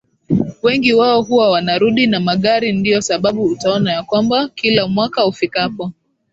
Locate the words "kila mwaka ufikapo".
4.49-5.91